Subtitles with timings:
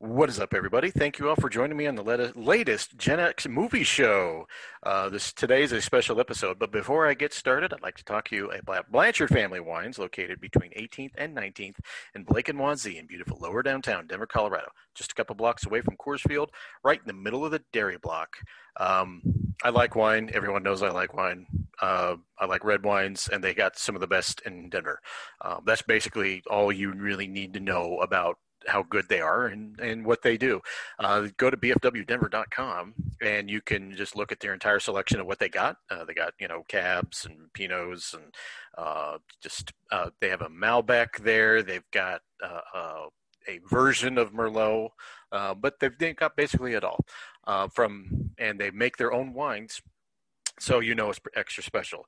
[0.00, 0.90] What is up, everybody?
[0.90, 4.48] Thank you all for joining me on the latest Gen X movie show.
[4.82, 8.04] Uh, this today is a special episode, but before I get started, I'd like to
[8.04, 11.76] talk to you about Blanchard Family Wines, located between 18th and 19th
[12.14, 15.80] in Blake and Wazee in beautiful lower downtown Denver, Colorado, just a couple blocks away
[15.80, 16.50] from Coors Field,
[16.82, 18.36] right in the middle of the dairy block.
[18.78, 19.22] Um,
[19.62, 20.28] I like wine.
[20.34, 21.46] Everyone knows I like wine.
[21.80, 25.00] Uh, I like red wines, and they got some of the best in Denver.
[25.40, 29.78] Uh, that's basically all you really need to know about how good they are and,
[29.80, 30.60] and what they do.
[30.98, 35.38] Uh, go to bfwdenver.com and you can just look at their entire selection of what
[35.38, 35.76] they got.
[35.90, 38.34] Uh, they got, you know, cabs and Pinots and
[38.76, 41.62] uh, just, uh, they have a Malbec there.
[41.62, 43.06] They've got uh, uh,
[43.48, 44.90] a version of Merlot,
[45.30, 47.04] but they've, they've, got basically it all
[47.72, 49.80] from, and they make their own wines.
[50.60, 52.06] So you know it's extra special.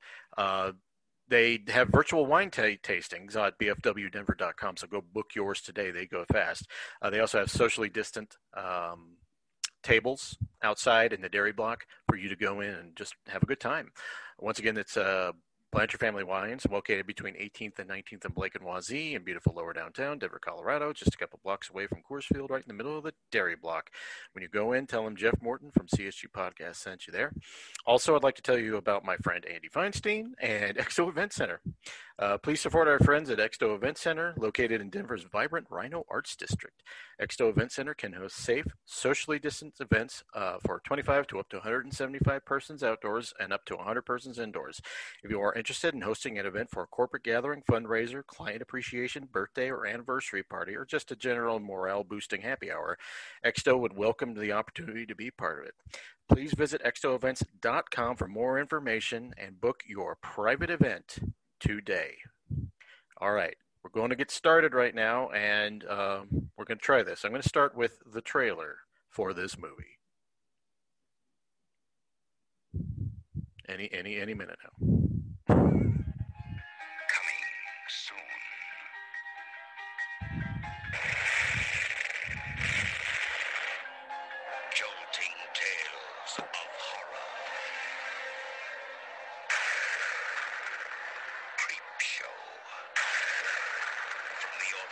[1.29, 5.91] They have virtual wine t- tastings at bfwdenver.com, so go book yours today.
[5.91, 6.67] They go fast.
[7.01, 9.17] Uh, they also have socially distant um,
[9.83, 13.47] tables outside in the dairy block for you to go in and just have a
[13.47, 13.91] good time.
[14.39, 15.31] Once again, it's uh,
[15.71, 19.73] Blanchard Family Wines, located between 18th and 19th and Blake and Wazee in beautiful lower
[19.73, 22.97] downtown Denver, Colorado, just a couple blocks away from Coors Field, right in the middle
[22.97, 23.91] of the dairy block.
[24.31, 27.33] When you go in, tell them Jeff Morton from CSG Podcast sent you there.
[27.85, 31.59] Also, I'd like to tell you about my friend Andy Feinstein and EXDO Event Center.
[32.19, 36.35] Uh, please support our friends at EXDO Event Center, located in Denver's vibrant RiNo Arts
[36.35, 36.81] District.
[37.21, 41.57] EXDO Event Center can host safe, socially distanced events uh, for 25 to up to
[41.57, 44.81] 175 persons outdoors and up to 100 persons indoors.
[45.23, 49.29] If you are interested in hosting an event for a corporate gathering, fundraiser, client appreciation,
[49.31, 52.97] birthday or anniversary party, or just a general morale boosting happy hour,
[53.45, 55.75] EXDO would welcome the opportunity to be part of it.
[56.27, 61.19] Please visit exdoevents.com for more information and book your private event
[61.59, 62.15] today.
[63.19, 67.03] All right, we're going to get started right now, and um, we're going to try
[67.03, 67.23] this.
[67.23, 68.77] I'm going to start with the trailer
[69.09, 69.97] for this movie.
[73.67, 75.06] Any any any minute now.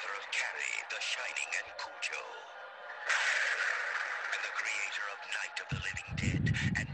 [0.05, 2.21] author of Carrie, The Shining, and Cujo,
[4.21, 6.45] and the creator of Night of the Living Dead
[6.79, 6.89] and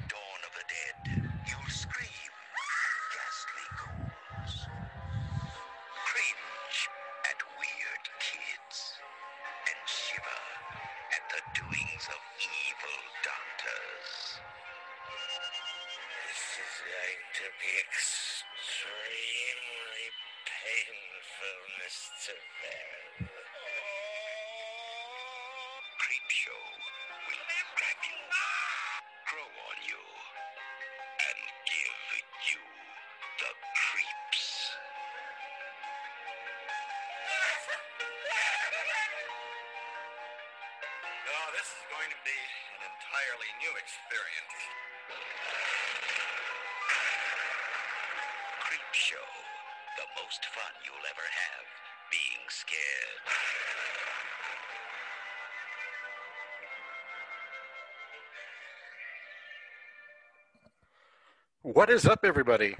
[61.64, 62.76] What is up, everybody?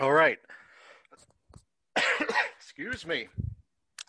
[0.00, 0.38] All right.
[2.58, 3.28] Excuse me.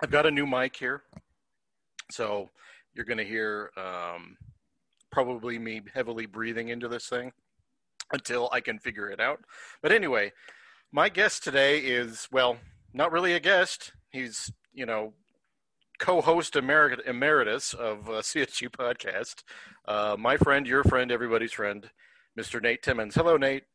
[0.02, 1.04] I've got a new mic here.
[2.10, 2.50] So
[2.96, 4.38] you're going to hear um,
[5.12, 7.32] probably me heavily breathing into this thing
[8.12, 9.42] until I can figure it out.
[9.84, 10.32] But anyway,
[10.92, 12.58] my guest today is, well,
[12.92, 13.92] not really a guest.
[14.10, 15.14] He's, you know,
[16.00, 19.44] co-host emeritus of uh, CSG podcast.
[19.88, 21.92] Uh, my friend, your friend, everybody's friend,
[22.36, 22.60] Mr.
[22.60, 23.14] Nate Timmons.
[23.14, 23.66] Hello, Nate.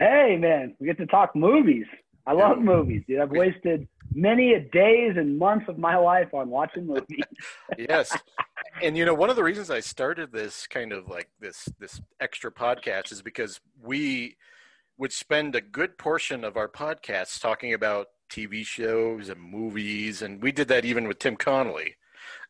[0.00, 1.84] Hey, man, we get to talk movies.
[2.26, 2.64] I love yeah.
[2.64, 3.20] movies, dude.
[3.20, 7.20] I've wasted many a days and months of my life on watching movies.
[7.78, 8.16] yes.
[8.82, 12.00] And you know, one of the reasons I started this kind of like this this
[12.18, 14.38] extra podcast is because we
[14.96, 20.40] would spend a good portion of our podcasts talking about TV shows and movies and
[20.40, 21.96] we did that even with Tim Connolly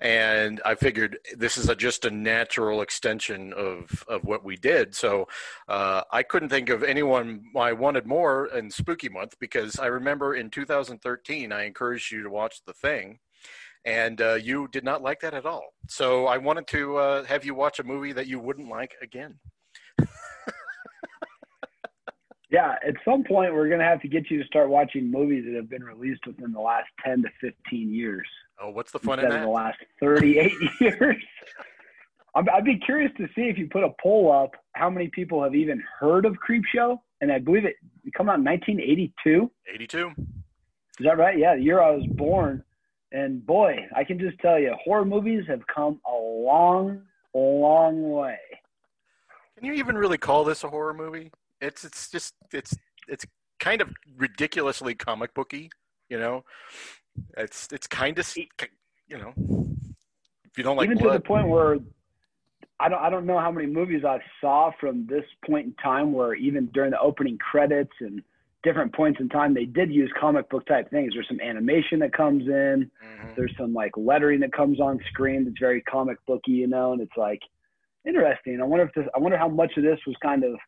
[0.01, 4.95] and I figured this is a, just a natural extension of of what we did.
[4.95, 5.29] So
[5.69, 10.35] uh, I couldn't think of anyone I wanted more in Spooky Month because I remember
[10.35, 13.19] in 2013 I encouraged you to watch The Thing.
[13.85, 15.73] And uh, you did not like that at all.
[15.89, 19.39] So I wanted to uh, have you watch a movie that you wouldn't like again.
[22.51, 25.47] yeah, at some point we're going to have to get you to start watching movies
[25.47, 28.27] that have been released within the last 10 to 15 years.
[28.61, 29.43] Oh, what's the fun in that?
[29.43, 31.17] the last 38 years.
[32.35, 35.43] I'd, I'd be curious to see if you put a poll up, how many people
[35.43, 36.99] have even heard of Creepshow?
[37.21, 39.51] And I believe it, it come out in 1982.
[39.75, 40.13] 82.
[40.19, 41.39] Is that right?
[41.39, 42.63] Yeah, the year I was born.
[43.13, 47.03] And boy, I can just tell you, horror movies have come a long,
[47.35, 48.39] long way.
[49.57, 51.33] Can you even really call this a horror movie?
[51.61, 52.75] It's it's just it's
[53.09, 53.27] it's
[53.59, 55.71] kind of ridiculously comic booky,
[56.09, 56.45] you know.
[57.37, 59.35] It's it's kind of you know.
[60.45, 61.79] If you don't like Even blood, to the point where
[62.79, 66.13] I don't I don't know how many movies I saw from this point in time
[66.13, 68.23] where even during the opening credits and
[68.63, 71.15] different points in time they did use comic book type things.
[71.15, 72.91] There's some animation that comes in.
[73.03, 73.37] Mhm.
[73.37, 77.01] There's some like lettering that comes on screen that's very comic booky, you know, and
[77.01, 77.41] it's like
[78.07, 78.61] interesting.
[78.61, 80.59] I wonder if this, I wonder how much of this was kind of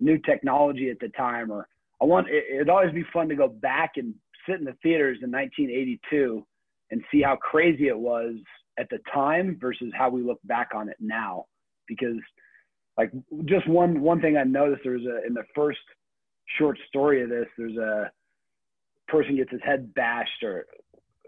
[0.00, 1.68] new technology at the time, or
[2.00, 4.14] I want it, it'd always be fun to go back and
[4.48, 6.44] sit in the theaters in 1982
[6.90, 8.34] and see how crazy it was
[8.78, 11.44] at the time versus how we look back on it now.
[11.88, 12.16] Because
[12.98, 13.12] like
[13.46, 15.78] just one one thing I noticed there's a in the first
[16.58, 18.10] short story of this there's a
[19.08, 20.66] person gets his head bashed or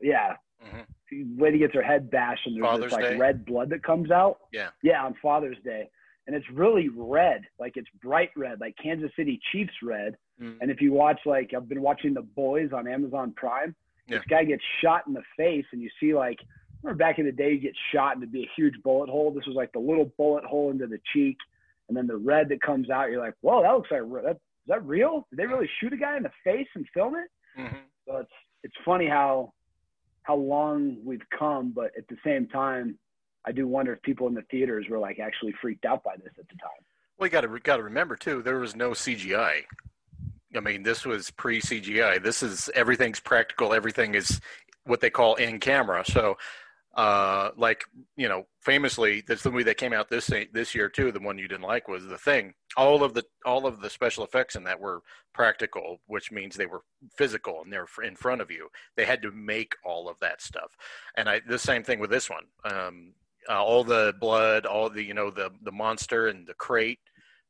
[0.02, 1.40] yeah Mhm.
[1.40, 3.17] lady gets her head bashed and there's Father's this like Day?
[3.17, 4.38] red blood that comes out.
[4.52, 4.70] Yeah.
[4.82, 5.90] Yeah, on Father's Day.
[6.26, 10.16] And it's really red, like it's bright red, like Kansas City Chiefs red.
[10.40, 10.58] Mhm.
[10.60, 13.74] And if you watch like I've been watching The Boys on Amazon Prime,
[14.08, 14.18] Yeah.
[14.18, 16.38] this guy gets shot in the face and you see like
[16.82, 19.30] remember back in the day you get shot and it'd be a huge bullet hole.
[19.32, 21.36] This was like the little bullet hole into the cheek
[21.88, 24.68] and then the red that comes out, you're like, Whoa, that looks like that is
[24.68, 25.26] that real?
[25.28, 27.28] Did they really shoot a guy in the face and film it?
[27.58, 27.76] Mhm.
[28.06, 28.32] So it's
[28.62, 29.52] it's funny how
[30.22, 32.98] how long we've come, but at the same time,
[33.46, 36.32] I do wonder if people in the theaters were like actually freaked out by this
[36.38, 36.85] at the time.
[37.19, 38.43] Well, you got to got to remember too.
[38.43, 39.62] There was no CGI.
[40.56, 42.23] I mean, this was pre CGI.
[42.23, 43.73] This is everything's practical.
[43.73, 44.41] Everything is
[44.85, 46.05] what they call in camera.
[46.06, 46.37] So,
[46.94, 47.85] uh, like
[48.17, 51.12] you know, famously, this the movie that came out this this year too.
[51.12, 52.55] The one you didn't like was The Thing.
[52.76, 55.02] All of the all of the special effects in that were
[55.32, 56.82] practical, which means they were
[57.17, 58.69] physical and they're in front of you.
[58.96, 60.76] They had to make all of that stuff,
[61.17, 62.44] and I the same thing with this one.
[62.64, 63.12] Um,
[63.49, 67.00] uh, all the blood, all the you know the the monster and the crate.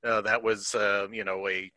[0.04, 1.70] Uh, that was uh, you know a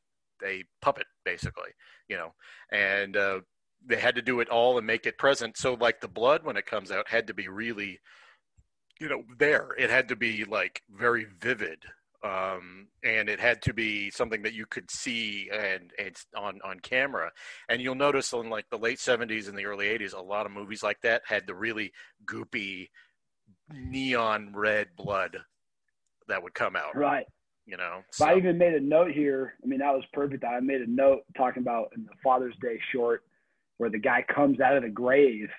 [0.45, 1.71] a puppet basically,
[2.07, 2.33] you know,
[2.71, 3.39] and uh,
[3.85, 5.57] they had to do it all and make it present.
[5.57, 7.99] So like the blood when it comes out had to be really,
[8.99, 9.69] you know, there.
[9.77, 11.83] It had to be like very vivid.
[12.23, 16.79] Um, and it had to be something that you could see and, and on, on
[16.79, 17.31] camera.
[17.69, 20.51] And you'll notice in like the late seventies and the early eighties, a lot of
[20.51, 21.91] movies like that had the really
[22.25, 22.87] goopy
[23.73, 25.37] neon red blood
[26.27, 27.25] that would come out, Right.
[27.65, 28.03] you know?
[28.19, 29.55] But I even made a note here.
[29.63, 30.43] I mean, that was perfect.
[30.43, 33.23] I made a note talking about in the Father's Day short
[33.77, 35.49] where the guy comes out of the grave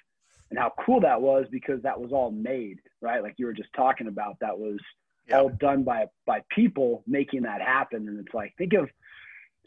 [0.51, 3.23] and how cool that was because that was all made, right?
[3.23, 4.79] Like you were just talking about, that was
[5.27, 5.41] Yeah.
[5.41, 8.09] all done by by people making that happen.
[8.09, 8.91] And it's like think of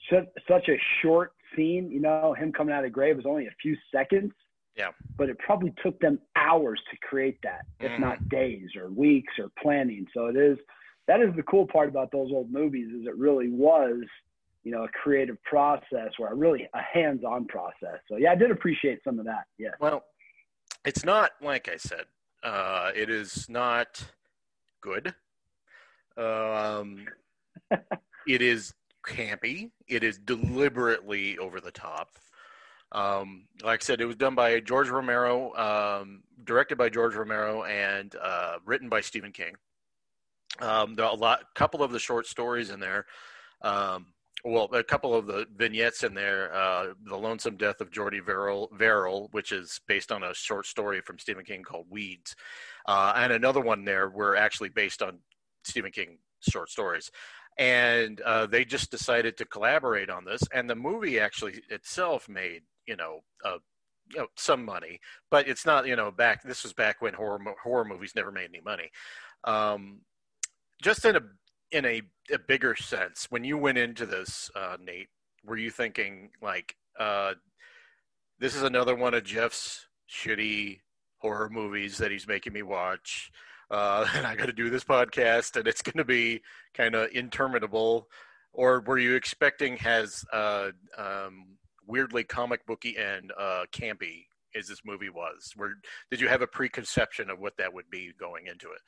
[0.09, 1.91] such such a short scene.
[1.91, 4.33] You know, him coming out of the grave was only a few seconds.
[4.75, 4.91] Yeah.
[5.17, 7.99] But it probably took them hours to create that, if Mhm.
[7.99, 10.07] not days or weeks or planning.
[10.13, 10.57] So it is
[11.07, 14.03] that is the cool part about those old movies is it really was
[14.63, 18.51] you know a creative process or a really a hands-on process so yeah i did
[18.51, 20.05] appreciate some of that yeah Well,
[20.85, 22.05] it's not like I said.
[22.43, 24.03] Uh, it is not
[24.81, 25.13] good.
[26.17, 27.05] Um,
[28.27, 28.73] it is
[29.05, 29.71] campy.
[29.87, 32.09] It is deliberately over the top.
[32.91, 37.63] Um, like I said, it was done by George Romero, um, directed by George Romero,
[37.63, 39.55] and uh, written by Stephen King.
[40.59, 43.05] Um, there are a lot, couple of the short stories in there.
[43.61, 44.07] Um,
[44.43, 46.53] well, a couple of the vignettes in there.
[46.53, 51.01] Uh, the Lonesome Death of Jordy Verrill, Verrill, which is based on a short story
[51.01, 52.35] from Stephen King called Weeds,
[52.87, 55.19] uh, and another one there were actually based on
[55.63, 57.11] Stephen King short stories.
[57.57, 62.63] And uh, they just decided to collaborate on this, and the movie actually itself made
[62.87, 63.57] you know, uh,
[64.11, 66.43] you know some money, but it's not you know back.
[66.43, 68.89] This was back when horror horror movies never made any money.
[69.43, 70.01] Um,
[70.81, 71.21] just in a
[71.71, 75.07] in a, a bigger sense, when you went into this, uh, Nate,
[75.45, 77.33] were you thinking like, uh,
[78.39, 80.79] this is another one of Jeff's shitty
[81.19, 83.31] horror movies that he's making me watch,
[83.69, 86.41] uh, and I got to do this podcast, and it's going to be
[86.73, 88.09] kind of interminable,
[88.53, 91.57] or were you expecting has uh, um,
[91.87, 95.51] weirdly comic booky and uh, campy as this movie was?
[95.55, 95.75] Where
[96.09, 98.81] did you have a preconception of what that would be going into it?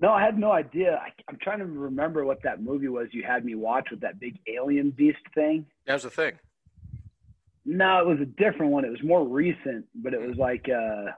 [0.00, 3.24] no i had no idea I, i'm trying to remember what that movie was you
[3.24, 6.38] had me watch with that big alien beast thing That was the thing.
[7.64, 11.10] no it was a different one it was more recent but it was like uh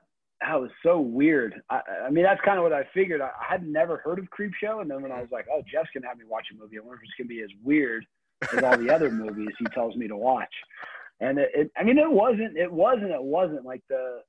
[0.42, 1.60] that was so weird.
[1.68, 3.20] I, I mean, that's kind of what I figured.
[3.20, 5.90] I, I had never heard of Creepshow, and then when I was like, "Oh, Jeff's
[5.92, 8.06] gonna have me watch a movie," I wonder if it's gonna be as weird
[8.42, 10.52] as all the other movies he tells me to watch.
[11.20, 12.56] And it, it, I mean, it wasn't.
[12.56, 13.10] It wasn't.
[13.10, 14.20] It wasn't like the.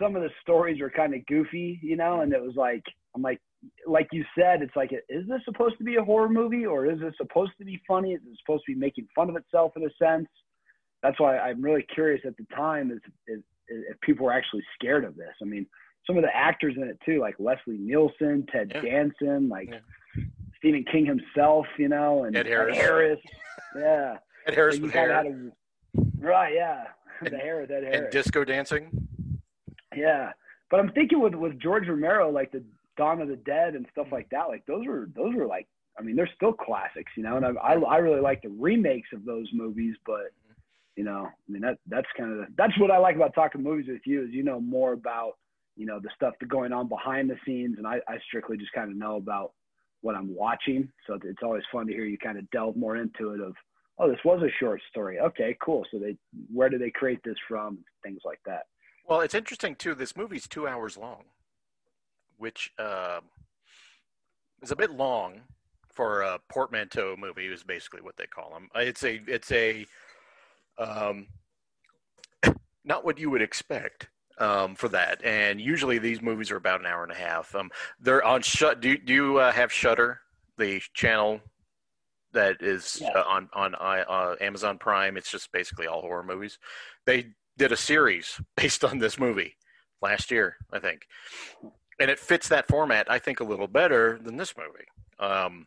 [0.00, 2.82] Some of the stories were kind of goofy, you know, and it was like,
[3.14, 3.38] I'm like,
[3.86, 6.98] like you said, it's like, is this supposed to be a horror movie or is
[7.00, 8.12] this supposed to be funny?
[8.12, 10.26] Is it supposed to be making fun of itself in a sense?
[11.02, 15.04] That's why I'm really curious at the time is, is if people were actually scared
[15.04, 15.34] of this.
[15.42, 15.66] I mean,
[16.06, 18.80] some of the actors in it too, like Leslie Nielsen, Ted yeah.
[18.80, 19.78] Danson, like yeah.
[20.60, 22.76] Stephen King himself, you know, and Ed Harris.
[22.76, 23.20] Ed Harris.
[23.76, 24.16] Yeah.
[24.46, 25.10] Ed Harris so with hair.
[25.10, 25.50] A,
[26.18, 26.84] right, yeah.
[27.22, 28.00] the hair with Ed Harris.
[28.00, 29.08] And disco dancing.
[29.96, 30.32] Yeah.
[30.70, 32.62] But I'm thinking with with George Romero, like the
[32.96, 35.66] Dawn of the Dead and stuff like that, like those were those were like
[35.98, 39.08] I mean, they're still classics, you know, and I I, I really like the remakes
[39.12, 40.32] of those movies, but
[40.96, 43.86] you know, I mean that that's kind of that's what I like about talking movies
[43.88, 45.32] with you is you know more about
[45.76, 48.72] you know the stuff that's going on behind the scenes, and I, I strictly just
[48.72, 49.52] kind of know about
[50.02, 50.88] what I'm watching.
[51.06, 53.40] So it's always fun to hear you kind of delve more into it.
[53.40, 53.54] Of
[53.98, 55.18] oh, this was a short story.
[55.20, 55.84] Okay, cool.
[55.90, 56.16] So they
[56.52, 57.78] where do they create this from?
[58.02, 58.62] Things like that.
[59.06, 59.94] Well, it's interesting too.
[59.94, 61.24] This movie's two hours long,
[62.38, 63.20] which uh,
[64.62, 65.42] is a bit long
[65.92, 67.46] for a portmanteau movie.
[67.46, 68.68] Is basically what they call them.
[68.74, 69.86] It's a it's a
[70.78, 71.26] um,
[72.84, 74.08] not what you would expect
[74.40, 75.22] um, for that.
[75.24, 77.54] And usually these movies are about an hour and a half.
[77.54, 77.70] Um,
[78.00, 78.80] they're on shut.
[78.80, 80.20] Do, do you uh, have Shutter,
[80.58, 81.40] the channel
[82.32, 83.10] that is yeah.
[83.10, 85.16] uh, on on uh, Amazon Prime?
[85.16, 86.58] It's just basically all horror movies.
[87.06, 89.54] They did a series based on this movie
[90.02, 91.02] last year, I think,
[92.00, 93.10] and it fits that format.
[93.10, 94.86] I think a little better than this movie.
[95.18, 95.66] Um,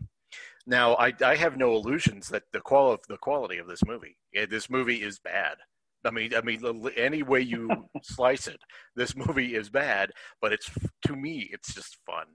[0.66, 4.18] now, I, I have no illusions that the qual the quality of this movie.
[4.50, 5.58] This movie is bad.
[6.06, 7.70] I mean, I mean, any way you
[8.04, 8.60] slice it,
[8.96, 10.12] this movie is bad.
[10.42, 10.70] But it's
[11.08, 12.26] to me, it's just fun,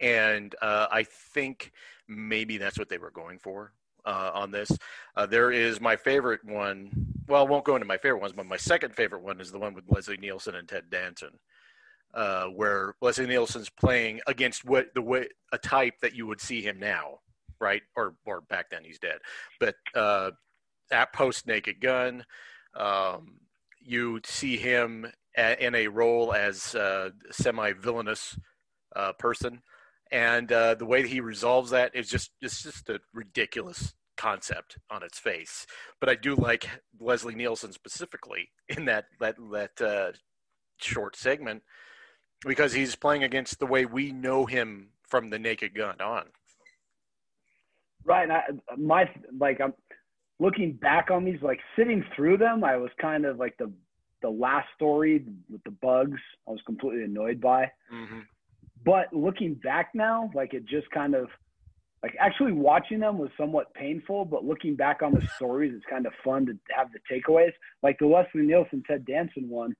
[0.00, 1.70] and uh, I think
[2.08, 3.72] maybe that's what they were going for
[4.04, 4.70] uh, on this.
[5.16, 6.90] Uh, there is my favorite one.
[7.28, 9.58] Well, I won't go into my favorite ones, but my second favorite one is the
[9.58, 11.38] one with Leslie Nielsen and Ted Danson.
[12.12, 16.62] Uh, where Leslie Nielsen's playing against what the way a type that you would see
[16.62, 17.18] him now,
[17.60, 17.82] right?
[17.96, 19.18] Or or back then he's dead.
[19.58, 20.30] But uh,
[20.92, 22.24] at post Naked Gun,
[22.76, 23.40] um,
[23.80, 28.38] you see him a, in a role as a semi villainous
[28.96, 29.62] uh, person,
[30.10, 34.78] and uh, the way that he resolves that is just it's just a ridiculous concept
[34.90, 35.66] on its face.
[36.00, 36.68] But I do like
[37.00, 40.12] Leslie Nielsen specifically in that that that uh,
[40.78, 41.62] short segment
[42.44, 46.26] because he's playing against the way we know him from the Naked Gun on.
[48.04, 48.30] Right.
[48.30, 48.42] I,
[48.76, 49.72] my like I'm
[50.40, 53.70] looking back on these, like sitting through them, I was kind of like the
[54.22, 56.20] the last story with the bugs.
[56.48, 57.70] I was completely annoyed by.
[57.92, 58.20] Mm-hmm.
[58.84, 61.28] But looking back now, like it just kind of
[62.02, 66.06] like actually watching them was somewhat painful, but looking back on the stories, it's kind
[66.06, 67.52] of fun to have the takeaways.
[67.82, 69.74] Like the Leslie Nielsen Ted Danson one,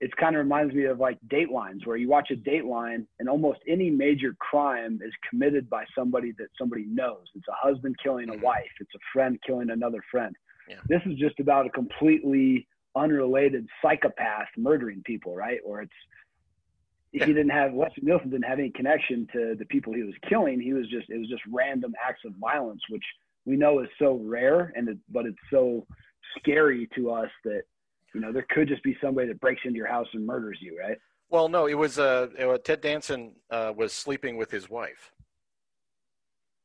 [0.00, 3.60] it kind of reminds me of like Datelines, where you watch a Dateline and almost
[3.66, 7.24] any major crime is committed by somebody that somebody knows.
[7.34, 8.42] It's a husband killing a mm-hmm.
[8.42, 10.34] wife, it's a friend killing another friend.
[10.68, 10.76] Yeah.
[10.88, 15.60] This is just about a completely unrelated psychopath murdering people, right?
[15.64, 15.92] Or it's
[17.12, 17.24] yeah.
[17.24, 20.60] he didn't have Leslie Nielsen didn't have any connection to the people he was killing.
[20.60, 23.04] He was just it was just random acts of violence, which
[23.46, 25.86] we know is so rare, and it, but it's so
[26.38, 27.62] scary to us that
[28.14, 30.78] you know, there could just be somebody that breaks into your house and murders you,
[30.78, 30.98] right?
[31.28, 35.12] Well, no, it was uh, it, Ted Danson uh, was sleeping with his wife.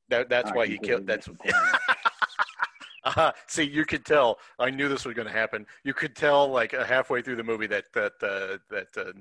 [0.10, 1.08] That, that's why he killed.
[1.08, 1.30] That's
[3.06, 4.40] uh, see, you could tell.
[4.60, 5.66] I knew this was going to happen.
[5.84, 9.12] You could tell, like uh, halfway through the movie, that that uh, that, uh,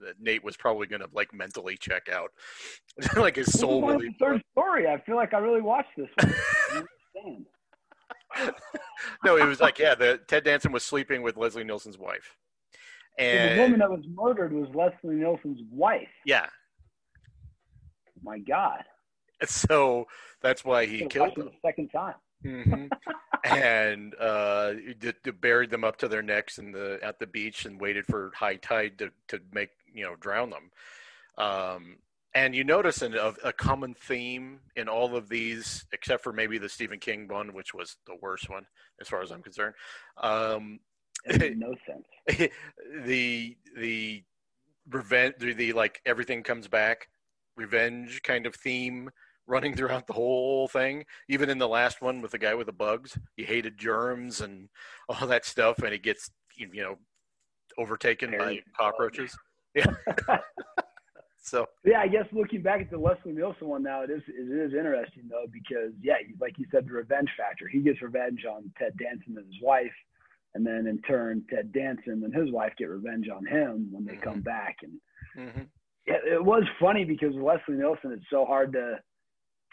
[0.00, 2.30] that Nate was probably going to like mentally check out,
[3.16, 3.86] like his soul.
[3.86, 4.86] This the third story.
[4.86, 6.86] I feel like I really watched this one.
[9.24, 12.36] no, it was like yeah, the Ted Danson was sleeping with Leslie Nielsen's wife.
[13.18, 16.08] And so the woman that was murdered was Leslie Nielsen's wife.
[16.24, 16.46] Yeah.
[18.22, 18.82] My God.
[19.44, 20.06] So
[20.40, 21.46] that's why he killed them.
[21.46, 22.14] The second time.
[22.44, 22.86] Mm-hmm.
[23.44, 27.64] and uh, d- d- buried them up to their necks in the at the beach
[27.64, 30.70] and waited for high tide to to make you know drown them.
[31.36, 31.96] Um,
[32.34, 36.58] and you notice an, a, a, common theme in all of these, except for maybe
[36.58, 38.66] the Stephen King one, which was the worst one
[39.00, 39.74] as far as I'm concerned.
[40.20, 40.80] Um,
[41.28, 42.50] no sense.
[43.04, 44.24] the the
[44.90, 47.08] revenge, the, the like everything comes back,
[47.56, 49.10] revenge kind of theme
[49.46, 51.04] running throughout the whole thing.
[51.28, 54.68] Even in the last one with the guy with the bugs, he hated germs and
[55.08, 56.98] all that stuff, and he gets you know
[57.78, 59.36] overtaken by cockroaches.
[59.74, 59.94] Yeah.
[61.44, 64.50] So Yeah, I guess looking back at the Leslie Nielsen one now, it is it
[64.50, 67.68] is interesting though because yeah, like you said, the revenge factor.
[67.68, 69.92] He gets revenge on Ted Danson and his wife,
[70.54, 74.16] and then in turn, Ted Danson and his wife get revenge on him when they
[74.16, 74.78] come back.
[74.82, 74.92] And
[75.36, 75.66] mhm.
[76.06, 79.00] it, it was funny because Leslie Nielsen, it's so hard to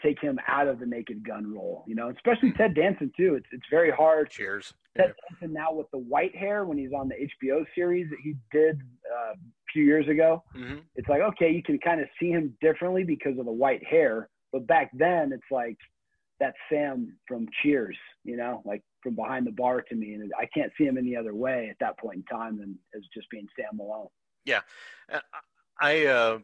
[0.02, 3.34] take him out of the Naked Gun role, you know, especially Ted Danson too.
[3.36, 4.28] It's it's very hard.
[4.28, 4.74] cheers.
[4.94, 8.34] Ted Danson now with the white hair when he's on the HBO series that he
[8.50, 8.78] did
[9.10, 9.34] uh,
[9.72, 13.38] few years ago hmm it's like okay, you can kind of see him differently because
[13.38, 14.28] of the white hair.
[14.52, 15.78] But back then, it's like
[16.40, 20.46] that Sam from Cheers, you know, like from behind the bar to me, and I
[20.52, 23.46] can't see him any other way at that point in time than as just being
[23.56, 24.08] Sam Malone.
[24.44, 24.60] Yeah.
[25.80, 26.38] I, uh,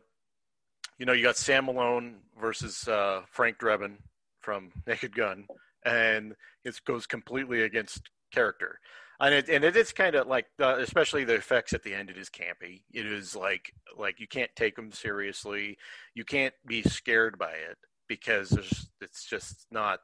[0.99, 3.97] you know, you got Sam Malone versus uh, Frank Drebin
[4.41, 5.47] from Naked Gun,
[5.85, 8.81] and it goes completely against character.
[9.21, 12.09] And it, and it is kind of like, uh, especially the effects at the end.
[12.09, 12.83] It is campy.
[12.93, 15.77] It is like, like you can't take them seriously.
[16.15, 18.53] You can't be scared by it because
[19.01, 20.01] it's just not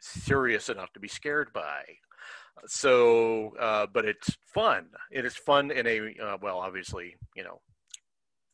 [0.00, 1.82] serious enough to be scared by.
[2.66, 4.86] So, uh, but it's fun.
[5.10, 7.60] It is fun in a uh, well, obviously, you know,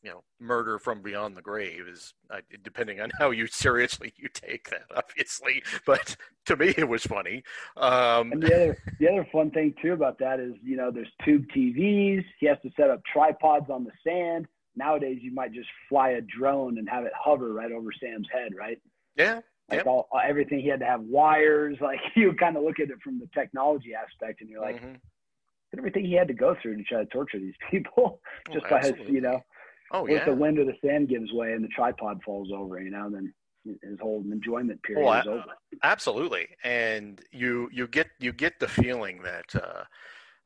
[0.03, 4.27] you know, murder from beyond the grave is uh, depending on how you seriously you
[4.33, 5.63] take that, obviously.
[5.85, 7.43] But to me, it was funny.
[7.77, 11.11] Um, And the other the other fun thing too about that is you know there's
[11.23, 12.23] tube TVs.
[12.39, 14.47] He has to set up tripods on the sand.
[14.75, 18.53] Nowadays, you might just fly a drone and have it hover right over Sam's head,
[18.57, 18.79] right?
[19.15, 19.35] yeah,
[19.69, 19.85] Like Yep.
[19.87, 21.77] all everything he had to have wires.
[21.81, 24.99] Like you kind of look at it from the technology aspect, and you're like, mhm.
[25.77, 28.19] everything he had to go through to try to torture these people
[28.49, 29.43] Oh, just by his, you know,
[29.93, 32.81] Oh what if the wind or the sand gives way and the tripod falls over,
[32.81, 33.33] you know, then
[33.63, 35.55] his whole enjoyment period I- is over.
[35.83, 39.53] Absolutely, and you you get you get the feeling that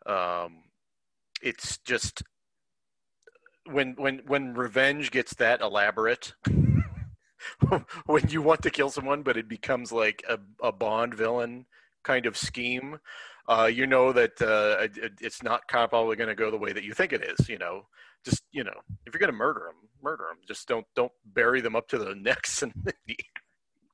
[0.07, 0.63] uh, um,
[1.41, 2.23] it's just
[3.65, 6.33] when when when revenge gets that elaborate.
[8.05, 11.65] when you want to kill someone, but it becomes like a, a Bond villain
[12.03, 12.99] kind of scheme,
[13.47, 16.83] uh, you know that uh, it, it's not probably going to go the way that
[16.83, 17.47] you think it is.
[17.47, 17.85] You know,
[18.27, 20.37] just you know, if you're going to murder them, murder them.
[20.47, 22.73] Just don't don't bury them up to the necks and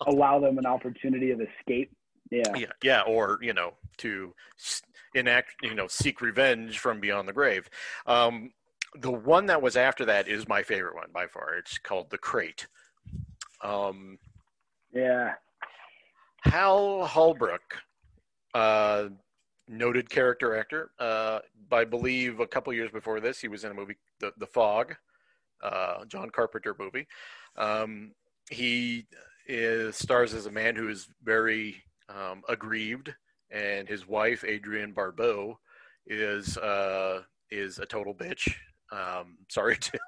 [0.08, 1.91] Allow them an opportunity of escape.
[2.32, 2.41] Yeah.
[2.56, 4.34] yeah yeah or you know to
[5.13, 7.69] enact you know seek revenge from beyond the grave
[8.08, 8.52] um
[8.96, 12.17] the one that was after that is my favorite one by far it's called the
[12.17, 12.65] crate
[13.62, 14.17] um
[14.91, 15.34] Yeah.
[16.43, 17.76] hal holbrook
[18.56, 19.10] uh
[19.67, 21.39] noted character actor uh
[21.71, 24.95] i believe a couple years before this he was in a movie the, the fog
[25.62, 27.08] uh john carpenter movie
[27.58, 28.12] um
[28.49, 29.06] he
[29.47, 33.13] is stars as a man who is very um, aggrieved,
[33.52, 35.60] and his wife Adrienne Barbeau
[36.08, 38.54] is uh, is a total bitch.
[38.91, 39.99] Um, sorry to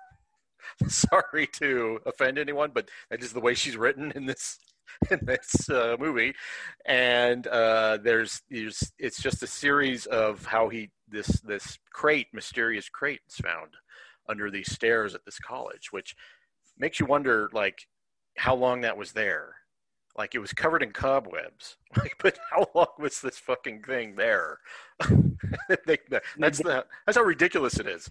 [0.87, 4.59] sorry to offend anyone, but that is the way she's written in this
[5.11, 6.33] in this uh, movie.
[6.85, 12.89] And uh, there's there's it's just a series of how he this this crate mysterious
[12.89, 13.73] crate is found
[14.27, 16.15] under these stairs at this college, which
[16.77, 17.87] makes you wonder like
[18.37, 19.55] how long that was there
[20.17, 21.77] like it was covered in cobwebs.
[21.97, 24.59] Like, but how long was this fucking thing there?
[25.85, 25.97] They-
[26.37, 28.09] that's the that's how ridiculous it is.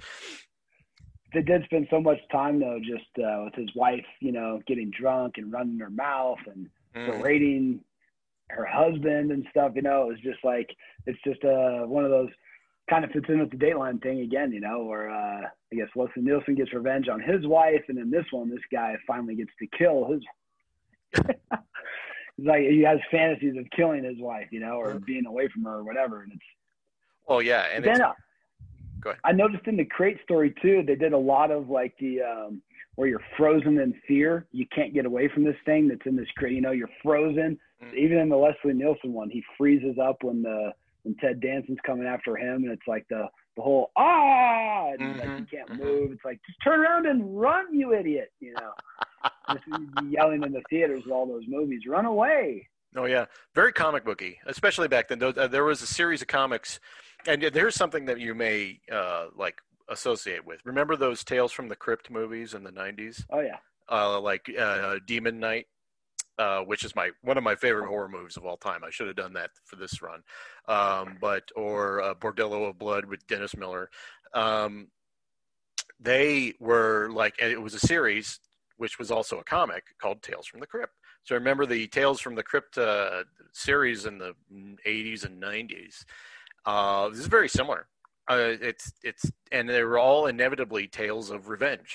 [1.35, 4.91] They did spend so much time though, just uh, with his wife, you know, getting
[4.91, 7.07] drunk and running her mouth and Mm.
[7.07, 7.81] berating
[8.51, 9.73] her husband and stuff.
[9.75, 10.69] You know, it was just like
[11.07, 12.31] it's just uh, one of those
[12.89, 14.53] kind of fits in with the Dateline thing again.
[14.53, 15.43] You know, where uh,
[15.73, 18.95] I guess Wilson Nielsen gets revenge on his wife, and in this one, this guy
[19.07, 20.23] finally gets to kill his.
[22.37, 25.65] He's like he has fantasies of killing his wife, you know, or being away from
[25.65, 26.43] her or whatever, and it's
[27.29, 28.13] Well, yeah, and then it's, uh,
[29.05, 29.21] Go ahead.
[29.25, 32.63] I noticed in the crate story too, they did a lot of like the um,
[32.97, 34.47] where you're frozen in fear.
[34.51, 36.55] You can't get away from this thing that's in this crate.
[36.55, 37.59] You know, you're frozen.
[37.83, 37.95] Mm.
[37.95, 42.07] Even in the Leslie Nielsen one, he freezes up when the when Ted Danson's coming
[42.07, 45.79] after him, and it's like the the whole ah, and like you can't mhm.
[45.79, 46.13] move.
[46.13, 48.33] It's like just turn around and run, you idiot.
[48.41, 48.73] You know,
[49.53, 49.65] just
[50.09, 52.69] yelling in the theaters of all those movies, run away.
[52.97, 55.23] oh yeah, very comic booky, especially back then.
[55.23, 56.81] Uh, There was a series of comics,
[57.27, 60.61] and there's something that you may uh, like associate with.
[60.65, 63.59] Remember those Tales from the Crypt movies in the '90s, Oh yeah,
[63.91, 65.67] uh, like uh, Demon Knight.
[66.37, 68.83] Uh, which is my one of my favorite horror movies of all time.
[68.83, 70.21] I should have done that for this run,
[70.67, 73.89] um, but or uh, Bordello of Blood with Dennis Miller.
[74.33, 74.89] Um,
[76.01, 78.41] they were like, and it was a series
[78.77, 80.95] which was also a comic called Tales from the Crypt.
[81.23, 84.35] So I remember the Tales from the Crypt uh, series in the
[84.87, 86.05] 80s and 90s.
[86.67, 87.87] Uh, this is very similar.
[88.29, 91.95] Uh, it's it's and they were all inevitably tales of revenge.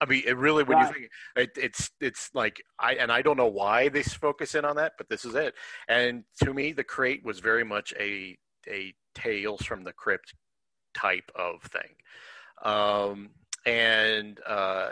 [0.00, 0.88] I mean, it really when right.
[0.88, 4.64] you think it, it's it's like I and I don't know why they focus in
[4.64, 5.54] on that, but this is it.
[5.88, 8.36] And to me, the crate was very much a
[8.68, 10.34] a tales from the crypt
[10.94, 11.94] type of thing,
[12.64, 13.30] um,
[13.64, 14.90] and uh,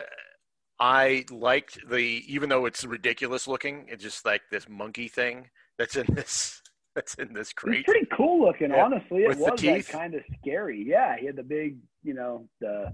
[0.79, 5.97] I liked the even though it's ridiculous looking, it's just like this monkey thing that's
[5.97, 6.62] in this
[6.94, 7.81] that's in this crate.
[7.81, 8.85] It's pretty cool looking, yeah.
[8.85, 9.24] honestly.
[9.24, 10.85] It With was like kind of scary.
[10.87, 12.92] Yeah, he had the big, you know, the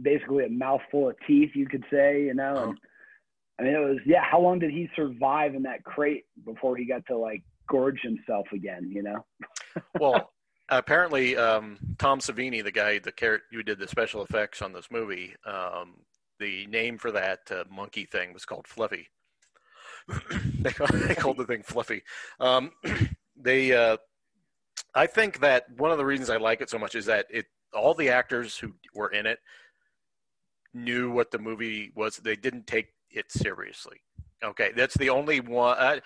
[0.00, 2.56] basically a mouthful of teeth, you could say, you know.
[2.56, 2.78] And,
[3.58, 4.22] I mean, it was yeah.
[4.22, 8.46] How long did he survive in that crate before he got to like gorge himself
[8.52, 8.90] again?
[8.92, 9.26] You know.
[10.00, 10.32] well,
[10.68, 14.88] apparently, um, Tom Savini, the guy, the carrot who did the special effects on this
[14.90, 15.94] movie, um,
[16.38, 19.08] the name for that uh, monkey thing was called Fluffy.
[20.30, 22.02] they, they, called the thing Fluffy.
[22.40, 22.70] Um,
[23.40, 23.96] they, uh,
[24.94, 27.46] I think that one of the reasons I like it so much is that it
[27.74, 29.38] all the actors who were in it
[30.74, 32.16] knew what the movie was.
[32.16, 34.00] They didn't take it seriously.
[34.42, 35.76] Okay, that's the only one.
[35.78, 36.00] Uh,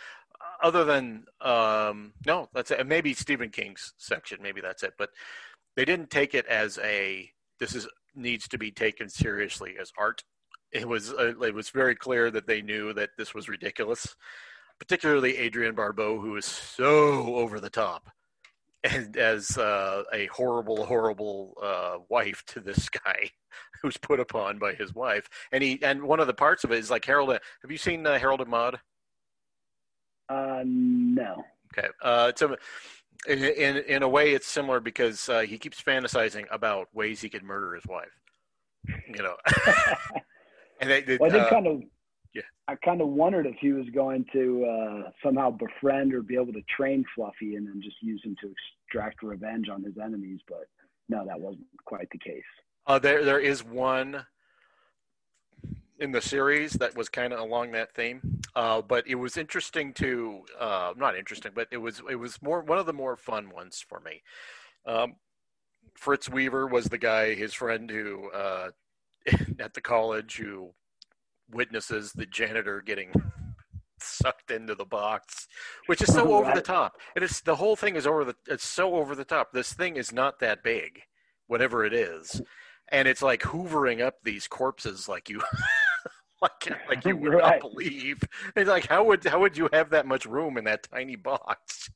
[0.62, 2.86] other than um, no, that's it.
[2.86, 4.38] Maybe Stephen King's section.
[4.42, 4.94] Maybe that's it.
[4.98, 5.10] But
[5.76, 10.24] they didn't take it as a this is needs to be taken seriously as art.
[10.72, 14.16] It was uh, it was very clear that they knew that this was ridiculous,
[14.82, 18.10] particularly Adrienne Barbeau, who is so over the top,
[18.82, 23.30] and as uh, a horrible, horrible uh, wife to this guy,
[23.80, 25.28] who's put upon by his wife.
[25.52, 27.30] And he and one of the parts of it is like Harold.
[27.30, 28.80] Have you seen uh, Harold and Maude?
[30.28, 31.44] Uh, no.
[31.78, 31.86] Okay.
[32.02, 32.58] Uh, it's a
[33.28, 37.28] in, in, in a way, it's similar because uh, he keeps fantasizing about ways he
[37.28, 38.10] could murder his wife.
[39.06, 39.36] You know,
[40.80, 41.82] and they, they, well, think uh, kind of.
[42.34, 42.42] Yeah.
[42.68, 46.52] I kind of wondered if he was going to uh, somehow befriend or be able
[46.52, 48.52] to train Fluffy and then just use him to
[48.86, 50.66] extract revenge on his enemies, but
[51.08, 52.42] no, that wasn't quite the case.
[52.86, 54.24] Uh, there, there is one
[56.02, 58.40] in the series that was kind of along that theme.
[58.54, 62.60] Uh, but it was interesting to uh, not interesting, but it was it was more
[62.60, 64.22] one of the more fun ones for me.
[64.84, 65.14] Um,
[65.94, 68.70] Fritz Weaver was the guy, his friend who uh,
[69.60, 70.74] at the college who
[71.52, 73.12] witnesses the janitor getting
[74.00, 75.46] sucked into the box,
[75.86, 76.96] which is so over the top.
[77.16, 78.36] It is the whole thing is over the.
[78.48, 79.52] It's so over the top.
[79.52, 81.02] This thing is not that big,
[81.46, 82.42] whatever it is,
[82.90, 85.40] and it's like hoovering up these corpses like you.
[86.42, 87.60] like like you would right.
[87.60, 88.22] not believe.
[88.56, 91.90] It's like how would how would you have that much room in that tiny box?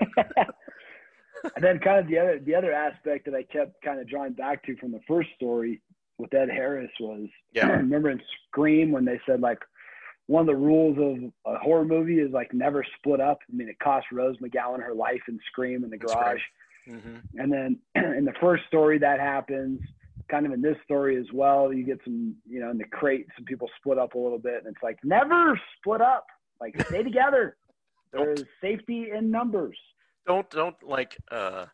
[1.54, 4.32] and then kind of the other the other aspect that I kept kind of drawing
[4.32, 5.80] back to from the first story
[6.18, 7.68] with Ed Harris was yeah.
[7.68, 9.58] remember in Scream when they said like
[10.26, 13.38] one of the rules of a horror movie is like never split up.
[13.48, 16.40] I mean, it cost Rose McGowan her life in Scream in the garage.
[16.88, 17.40] Mm-hmm.
[17.40, 19.80] And then in the first story that happens,
[20.28, 21.72] kind of in this story as well.
[21.72, 24.64] You get some, you know, in the crate, some people split up a little bit,
[24.64, 26.26] and it's like never split up.
[26.60, 27.56] Like stay together.
[28.12, 29.78] There's safety in numbers.
[30.26, 31.16] Don't don't like.
[31.30, 31.66] uh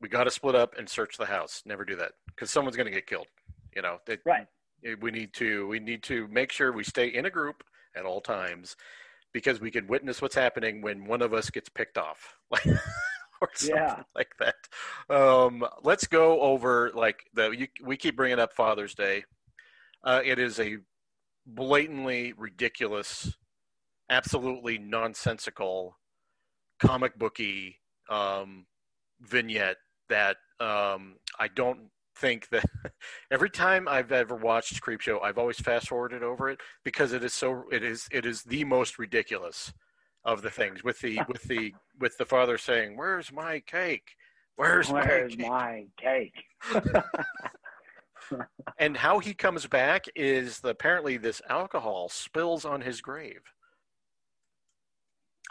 [0.00, 1.62] We got to split up and search the house.
[1.64, 3.26] Never do that because someone's going to get killed.
[3.74, 3.98] You know.
[4.06, 4.46] It, right.
[4.82, 7.62] It, we need to we need to make sure we stay in a group
[7.96, 8.76] at all times
[9.32, 12.36] because we can witness what's happening when one of us gets picked off.
[12.50, 12.66] Like.
[13.40, 14.02] or something yeah.
[14.14, 15.14] like that.
[15.14, 19.24] Um, let's go over like the you, we keep bringing up Father's Day.
[20.02, 20.78] Uh, it is a
[21.46, 23.36] blatantly ridiculous,
[24.10, 25.96] absolutely nonsensical,
[26.80, 27.76] comic booky
[28.10, 28.66] um,
[29.20, 29.76] vignette
[30.08, 32.64] that um, I don't think that
[33.30, 37.32] every time I've ever watched Creepshow, I've always fast forwarded over it because it is
[37.32, 39.72] so it is it is the most ridiculous
[40.24, 44.10] of the things with the with the with the father saying, "Where's my cake?
[44.56, 46.34] Where's, Where's my cake?"
[46.72, 47.14] My cake?
[48.78, 53.42] and how he comes back is the, apparently this alcohol spills on his grave.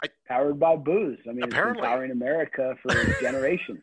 [0.02, 1.18] I, Powered by booze.
[1.26, 1.78] I mean, apparently.
[1.78, 3.82] it's been powering America for generations.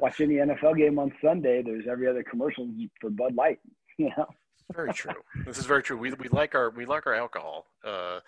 [0.00, 1.62] Watch any NFL game on Sunday.
[1.62, 2.68] There's every other commercial
[3.00, 3.58] for Bud Light.
[3.98, 4.24] You know.
[4.72, 5.12] very true.
[5.44, 5.98] This is very true.
[5.98, 7.66] We we like our we like our alcohol.
[7.84, 8.20] Uh,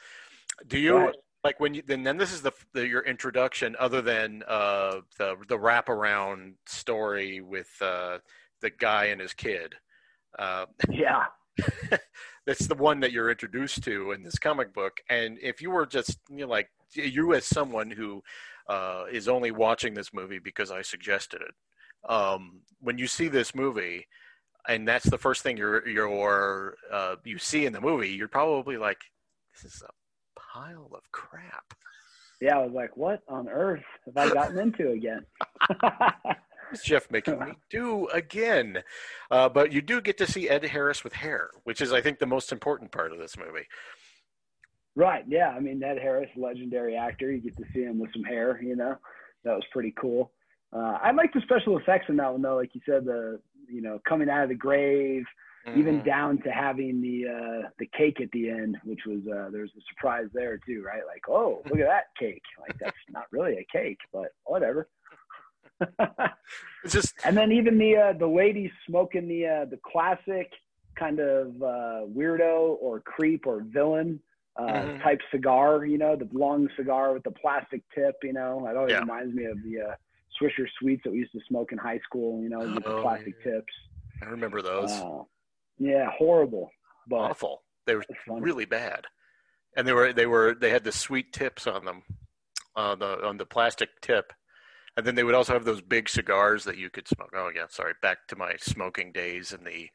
[0.67, 0.99] do you?
[0.99, 5.01] Right like when you then then this is the, the your introduction other than uh
[5.19, 8.19] the the wraparound story with uh
[8.61, 9.75] the guy and his kid
[10.39, 11.25] uh yeah
[12.47, 15.87] that's the one that you're introduced to in this comic book and if you were
[15.87, 18.23] just you know like you as someone who
[18.69, 23.55] uh is only watching this movie because i suggested it um when you see this
[23.55, 24.07] movie
[24.69, 28.77] and that's the first thing you're you're uh you see in the movie you're probably
[28.77, 28.99] like
[29.55, 29.93] this is a
[30.53, 31.75] pile of crap.
[32.41, 35.25] Yeah, I was like, what on earth have I gotten into again?
[36.73, 38.83] is Jeff making me do again?
[39.31, 42.19] Uh, but you do get to see Ed Harris with hair, which is, I think,
[42.19, 43.69] the most important part of this movie.
[44.95, 45.25] Right.
[45.27, 45.49] Yeah.
[45.49, 47.31] I mean, Ned Harris, legendary actor.
[47.31, 48.61] You get to see him with some hair.
[48.63, 48.97] You know,
[49.45, 50.31] that was pretty cool.
[50.75, 52.57] Uh, I like the special effects in that one though.
[52.57, 55.25] Like you said, the you know coming out of the grave,
[55.67, 55.79] mm-hmm.
[55.79, 59.71] even down to having the uh, the cake at the end, which was uh, there's
[59.77, 61.03] a surprise there too, right?
[61.07, 62.43] Like, oh, look at that cake.
[62.61, 64.89] Like that's not really a cake, but whatever.
[66.85, 70.51] it's just and then even the uh, the lady smoking the uh, the classic
[70.99, 74.21] kind of uh, weirdo or creep or villain
[74.57, 75.03] uh, mm-hmm.
[75.03, 78.67] type cigar, you know, the long cigar with the plastic tip, you know.
[78.69, 79.01] It always yeah.
[79.01, 79.95] reminds me of the uh,
[80.41, 83.03] Swisher Sweets that we used to smoke in high school, you know, with oh, the
[83.03, 83.53] plastic yeah.
[83.53, 83.73] tips.
[84.23, 84.91] I remember those.
[84.91, 85.23] Uh,
[85.79, 86.71] yeah, horrible.
[87.09, 87.63] But Awful.
[87.87, 89.07] They were really bad.
[89.77, 92.03] And they were they were they had the sweet tips on them,
[92.77, 94.33] on the on the plastic tip,
[94.97, 97.33] and then they would also have those big cigars that you could smoke.
[97.35, 97.95] Oh yeah, sorry.
[98.03, 99.89] Back to my smoking days in the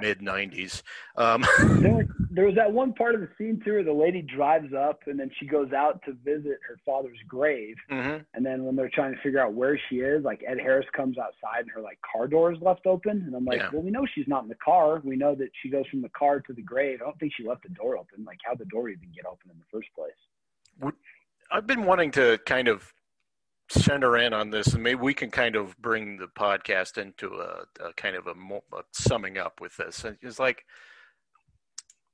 [0.00, 0.82] mid '90s.
[1.16, 1.44] Um,
[1.80, 5.00] there, there, was that one part of the scene too where the lady drives up
[5.06, 8.22] and then she goes out to visit her father's grave, mm-hmm.
[8.34, 11.18] and then when they're trying to figure out where she is, like Ed Harris comes
[11.18, 13.70] outside and her like car door is left open, and I'm like, yeah.
[13.72, 15.00] well, we know she's not in the car.
[15.04, 17.00] We know that she goes from the car to the grave.
[17.02, 18.24] I don't think she left the door open.
[18.24, 20.92] Like, how the door even get open in the first place?
[21.50, 22.92] I've been wanting to kind of
[23.70, 27.64] center in on this, and maybe we can kind of bring the podcast into a,
[27.84, 30.04] a kind of a, a, summing up with this.
[30.04, 30.64] And it's like,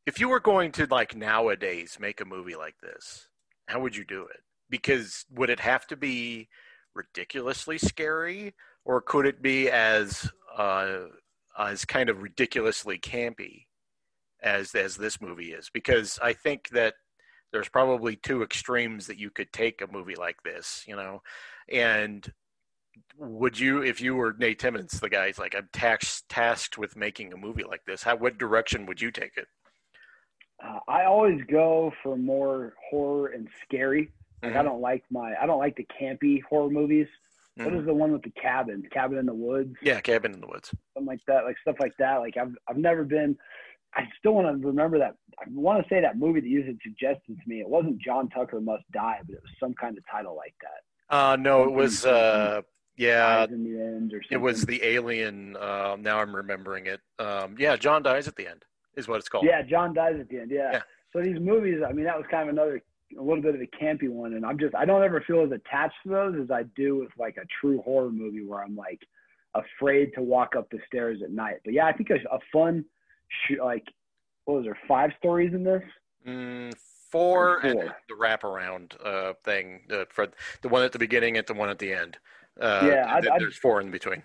[0.06, 3.28] if you were going to like nowadays make a movie like this,
[3.66, 4.40] how would you do it?
[4.68, 6.48] Because would it have to be
[6.94, 11.04] ridiculously scary, or could it be as uh,
[11.58, 13.66] as kind of ridiculously campy
[14.42, 15.70] as as this movie is?
[15.72, 16.94] Because I think that
[17.52, 21.22] there's probably two extremes that you could take a movie like this, you know.
[21.70, 22.30] And
[23.18, 27.32] would you, if you were Nate Timmons, the guy's like, I'm tasked tasked with making
[27.32, 28.02] a movie like this.
[28.02, 29.46] How what direction would you take it?
[30.64, 34.12] Uh, I always go for more horror and scary.
[34.42, 34.60] Like mm-hmm.
[34.60, 37.08] I don't like my I don't like the campy horror movies.
[37.58, 37.64] Mm-hmm.
[37.64, 38.82] What is the one with the cabin?
[38.92, 39.74] Cabin in the woods.
[39.82, 40.74] Yeah, cabin in the woods.
[40.94, 42.18] Something like that, like stuff like that.
[42.18, 43.36] Like I've I've never been
[43.96, 45.14] I still want to remember that.
[45.38, 47.60] I want to say that movie that you had suggested to me.
[47.60, 51.14] It wasn't John Tucker Must Die, but it was some kind of title like that.
[51.16, 52.04] Uh, no, it was.
[52.04, 52.62] Uh,
[52.96, 55.56] yeah, in the end or it was the Alien.
[55.56, 57.00] Uh, now I'm remembering it.
[57.18, 58.64] Um, yeah, John dies at the end
[58.96, 59.44] is what it's called.
[59.44, 60.50] Yeah, John dies at the end.
[60.50, 60.70] Yeah.
[60.72, 60.82] yeah.
[61.12, 62.82] So these movies, I mean, that was kind of another
[63.16, 65.52] a little bit of a campy one, and I'm just I don't ever feel as
[65.52, 69.00] attached to those as I do with like a true horror movie where I'm like
[69.54, 71.56] afraid to walk up the stairs at night.
[71.64, 72.84] But yeah, I think a, a fun
[73.28, 73.84] sh- like
[74.44, 75.82] what was there five stories in this?
[76.26, 76.72] Mm,
[77.10, 80.28] four, four, and the wraparound uh, thing uh, for
[80.62, 82.16] the one at the beginning and the one at the end.
[82.60, 84.22] Uh, yeah, I'd, there's I'd, four in between.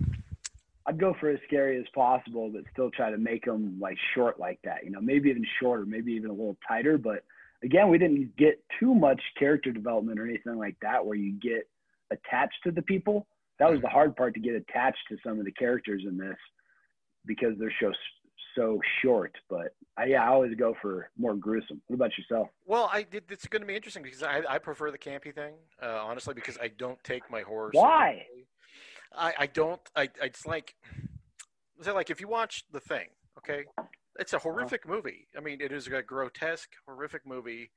[0.85, 4.39] I'd go for as scary as possible, but still try to make them like short
[4.39, 4.83] like that.
[4.83, 6.97] You know, maybe even shorter, maybe even a little tighter.
[6.97, 7.23] But
[7.63, 11.67] again, we didn't get too much character development or anything like that, where you get
[12.11, 13.27] attached to the people.
[13.59, 13.83] That was mm.
[13.83, 16.37] the hard part to get attached to some of the characters in this
[17.25, 17.91] because they're so
[18.55, 19.33] so short.
[19.49, 21.81] But I, yeah, I always go for more gruesome.
[21.87, 22.49] What about yourself?
[22.65, 25.99] Well, I it's going to be interesting because I, I prefer the campy thing, uh,
[26.03, 27.69] honestly, because I don't take my horror.
[27.73, 28.25] Why?
[29.15, 29.81] I, I don't.
[29.95, 30.75] I it's like,
[31.77, 33.65] it's like if you watch The Thing, okay,
[34.19, 34.95] it's a horrific uh-huh.
[34.95, 35.27] movie.
[35.37, 37.71] I mean, it is a grotesque, horrific movie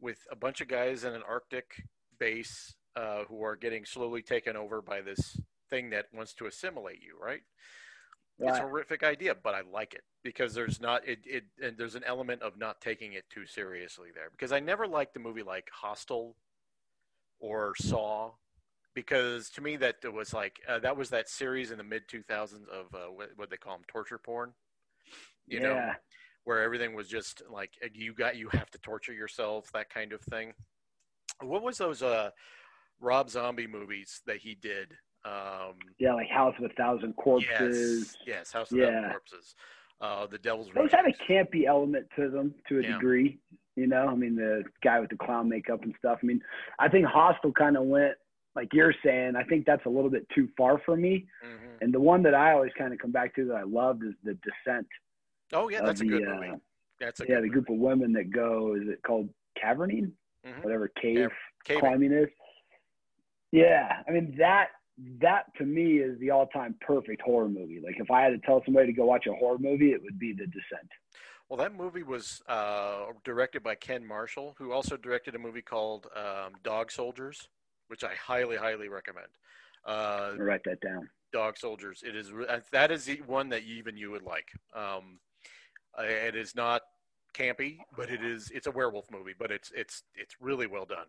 [0.00, 1.82] with a bunch of guys in an Arctic
[2.18, 7.02] base uh, who are getting slowly taken over by this thing that wants to assimilate
[7.02, 7.40] you, right?
[8.38, 8.50] Right.
[8.50, 11.94] It's a horrific idea, but I like it because there's not it, it and there's
[11.94, 14.28] an element of not taking it too seriously there.
[14.30, 16.34] Because I never liked the movie like Hostel
[17.38, 18.32] or Saw
[18.92, 22.68] because to me that was like uh, that was that series in the mid 2000s
[22.68, 24.52] of uh, what, what they call them torture porn.
[25.46, 25.66] You yeah.
[25.68, 25.90] know,
[26.42, 30.12] where everything was just like uh, you got you have to torture yourself that kind
[30.12, 30.54] of thing.
[31.40, 32.30] What was those uh
[33.00, 34.92] Rob Zombie movies that he did?
[35.24, 38.16] Um, yeah, like House of a Thousand Corpses.
[38.26, 39.54] Yes, yes House of a Thousand Corpses.
[40.00, 42.92] Uh, the Devil's Those have a campy element to them to a yeah.
[42.92, 43.38] degree.
[43.76, 46.18] You know, I mean, the guy with the clown makeup and stuff.
[46.22, 46.40] I mean,
[46.78, 48.14] I think Hostel kind of went
[48.54, 49.36] like you're saying.
[49.36, 51.26] I think that's a little bit too far for me.
[51.44, 51.84] Mm-hmm.
[51.84, 54.14] And the one that I always kind of come back to that I loved is
[54.24, 54.86] The Descent.
[55.52, 56.48] Oh yeah, that's the, a good movie.
[56.48, 56.56] Uh,
[56.98, 58.74] that's a yeah, the group of women that go.
[58.74, 59.28] Is it called
[59.60, 60.12] caverning?
[60.46, 60.62] Mm-hmm.
[60.62, 61.28] Whatever cave
[61.68, 62.28] yeah, climbing is.
[63.52, 64.68] Yeah, I mean that
[65.20, 67.80] that to me is the all-time perfect horror movie.
[67.84, 70.18] Like if I had to tell somebody to go watch a horror movie, it would
[70.18, 70.90] be The Descent.
[71.48, 76.06] Well, that movie was uh, directed by Ken Marshall, who also directed a movie called
[76.16, 77.48] um, Dog Soldiers,
[77.88, 79.28] which I highly, highly recommend.
[79.84, 81.08] Uh, write that down.
[81.32, 82.02] Dog Soldiers.
[82.04, 84.48] It is uh, that is the one that even you would like.
[84.74, 85.20] Um,
[85.96, 86.82] uh, it is not
[87.32, 91.06] campy, but it is it's a werewolf movie, but it's it's it's really well done.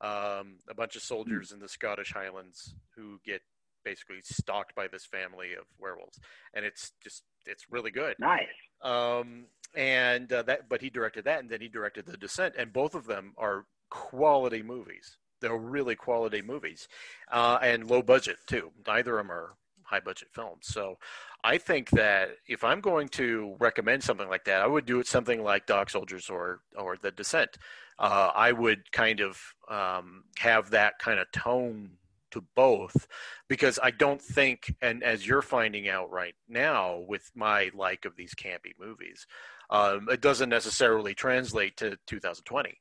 [0.00, 3.40] Um, a bunch of soldiers in the Scottish Highlands who get
[3.84, 6.18] basically stalked by this family of werewolves,
[6.52, 8.16] and it's just it's really good.
[8.18, 8.48] Nice.
[8.82, 12.72] Um, and uh, that, but he directed that, and then he directed The Descent, and
[12.72, 15.18] both of them are quality movies.
[15.40, 16.88] They're really quality movies,
[17.30, 18.72] uh, and low budget too.
[18.86, 19.54] Neither of them are
[19.86, 20.66] high budget films.
[20.66, 20.96] So,
[21.44, 25.06] I think that if I'm going to recommend something like that, I would do it
[25.06, 27.58] something like Dog Soldiers or or The Descent.
[27.98, 29.38] Uh, I would kind of
[29.70, 31.90] um, have that kind of tone
[32.34, 33.06] to both
[33.48, 38.16] because I don't think, and as you're finding out right now with my like of
[38.16, 39.26] these campy movies,
[39.70, 42.76] um, it doesn't necessarily translate to 2020.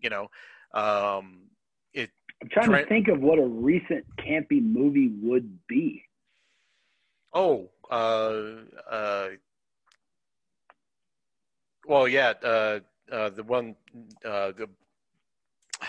[0.00, 0.28] You know,
[0.72, 1.42] um,
[1.92, 2.10] it.
[2.42, 6.04] I'm trying Tra- to think of what a recent campy movie would be.
[7.34, 8.40] Oh, uh,
[8.90, 9.28] uh,
[11.86, 13.76] well, yeah, uh, uh, the one,
[14.24, 14.68] uh, the.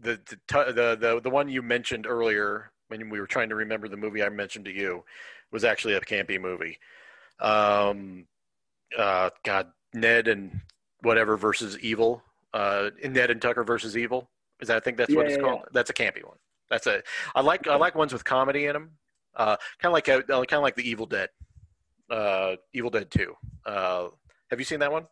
[0.00, 3.96] The, the the the one you mentioned earlier when we were trying to remember the
[3.96, 5.02] movie I mentioned to you
[5.50, 6.78] was actually a campy movie.
[7.40, 8.26] Um,
[8.98, 10.60] uh, God, Ned and
[11.02, 12.22] whatever versus Evil.
[12.52, 14.28] Uh, Ned and Tucker versus Evil.
[14.60, 15.64] Is that I think that's Yeah, what it's yeah, called.
[15.72, 16.36] That's a campy one.
[16.70, 17.02] That's a.
[17.34, 18.90] I like I like ones with comedy in them.
[19.36, 21.28] Uh, kind of like a, kind of like the Evil Dead.
[22.10, 23.34] Uh, Evil Dead Two.
[23.66, 24.08] Uh,
[24.50, 25.06] have you seen that one?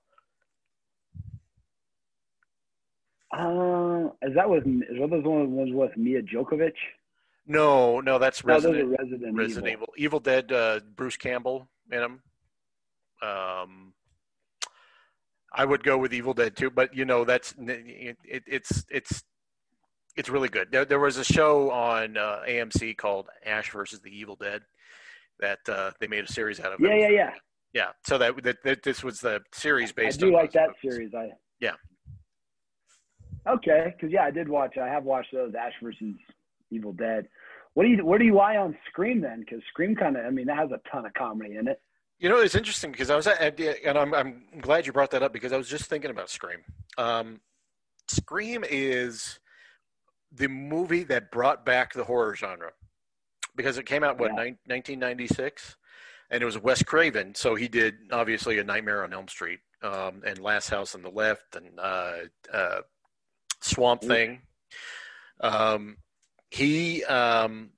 [3.33, 6.73] Uh, is that with is one of those ones with Milla Jovovich?
[7.47, 9.89] No, no, that's No, Resident Resident, Resident Evil.
[9.89, 9.95] Evil.
[9.97, 10.53] Evil Dead.
[10.53, 12.23] Uh, Bruce Campbell in them.
[13.23, 13.95] Um,
[15.53, 19.25] I would go with Evil Dead too, but you know that's it, it, it's it's
[20.17, 20.69] it's really good.
[20.71, 24.63] There, there was a show on uh, AMC called Ash versus the Evil Dead
[25.41, 26.81] that uh, they made a series out of.
[26.81, 27.31] Yeah, It yeah, yeah.
[27.73, 27.89] yeah.
[28.07, 30.23] So that, that, that this was the series based.
[30.23, 30.97] I do like that movies.
[30.97, 31.15] series.
[31.15, 31.75] I Yeah.
[33.47, 34.77] Okay, because yeah, I did watch.
[34.79, 36.15] I have watched those Ash versus
[36.71, 37.27] Evil Dead.
[37.75, 39.41] What do you where do you lie on Scream then?
[39.41, 41.81] Because Scream kind of I mean that has a ton of comedy in it.
[42.19, 45.25] You know, it's interesting because I was at, and I'm, I'm glad you brought that
[45.25, 46.61] up because I was just thinking about Scream.
[46.97, 47.41] Um,
[48.07, 49.41] Scream is
[50.35, 52.73] the movie that brought back the horror genre
[53.55, 54.37] because it came out, what, Yeah.
[54.37, 55.77] nine 1996?
[56.31, 57.35] And it was Wes Craven.
[57.35, 61.11] So he did, obviously, A Nightmare on Elm Street um, and Last House on the
[61.11, 62.19] Left and uh,
[62.53, 62.81] uh,
[63.61, 64.03] Swamp.
[64.03, 64.41] Thing.
[65.41, 65.99] Um,
[66.51, 67.71] he um,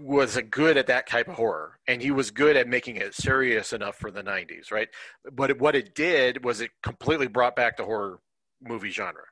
[0.00, 3.72] was good at that type of horror, and he was good at making it serious
[3.72, 4.88] enough for the '90s, right?
[5.30, 8.20] But it, what it did was it completely brought back the horror
[8.60, 9.24] movie genre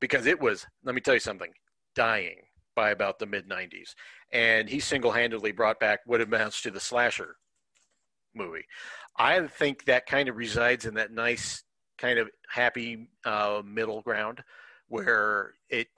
[0.00, 0.66] because it was.
[0.84, 1.52] Let me tell you something,
[1.96, 2.36] dying
[2.76, 3.94] by about the mid '90s,
[4.32, 7.36] and he single-handedly brought back what amounts to the slasher
[8.34, 8.64] movie.
[9.18, 11.64] I think that kind of resides in that nice
[11.98, 14.42] kind of happy uh, middle ground
[14.88, 15.88] where it